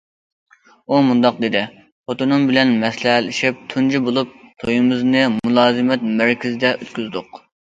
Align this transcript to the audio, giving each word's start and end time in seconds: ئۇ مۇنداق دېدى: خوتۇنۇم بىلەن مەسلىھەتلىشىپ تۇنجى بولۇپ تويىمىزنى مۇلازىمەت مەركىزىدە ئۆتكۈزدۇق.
ئۇ 0.93 1.01
مۇنداق 1.09 1.35
دېدى: 1.43 1.61
خوتۇنۇم 2.13 2.47
بىلەن 2.51 2.73
مەسلىھەتلىشىپ 2.85 3.61
تۇنجى 3.75 4.03
بولۇپ 4.09 4.33
تويىمىزنى 4.65 5.23
مۇلازىمەت 5.37 6.09
مەركىزىدە 6.23 6.75
ئۆتكۈزدۇق. 6.81 7.41